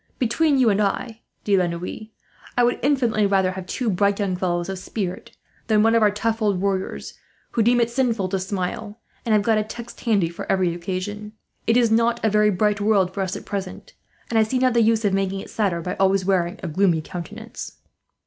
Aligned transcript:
"Between 0.17 0.57
you 0.57 0.71
and 0.71 0.81
I, 0.81 1.21
De 1.43 1.55
la 1.55 1.67
Noue, 1.67 2.07
I 2.57 2.63
would 2.63 2.79
infinitely 2.81 3.27
rather 3.27 3.51
have 3.51 3.67
two 3.67 3.87
bright 3.87 4.17
young 4.19 4.35
fellows 4.35 4.67
of 4.67 4.79
spirit 4.79 5.37
than 5.67 5.83
one 5.83 5.93
of 5.93 6.01
our 6.01 6.09
tough 6.09 6.41
old 6.41 6.59
warriors, 6.59 7.19
who 7.51 7.61
deem 7.61 7.79
it 7.79 7.91
sinful 7.91 8.27
to 8.29 8.39
smile, 8.39 8.99
and 9.27 9.33
have 9.33 9.43
got 9.43 9.59
a 9.59 9.63
text 9.63 10.01
handy 10.01 10.27
for 10.27 10.51
every 10.51 10.73
occasion. 10.73 11.33
It 11.67 11.77
is 11.77 11.91
not 11.91 12.19
a 12.25 12.31
very 12.31 12.49
bright 12.49 12.81
world 12.81 13.13
for 13.13 13.21
us, 13.21 13.35
at 13.35 13.45
present; 13.45 13.93
and 14.31 14.39
I 14.39 14.41
see 14.41 14.57
not 14.57 14.73
the 14.73 14.81
use 14.81 15.05
of 15.05 15.13
making 15.13 15.39
it 15.39 15.51
sadder, 15.51 15.81
by 15.81 15.95
always 15.97 16.25
wearing 16.25 16.59
a 16.63 16.67
gloomy 16.67 17.01
countenance." 17.01 17.73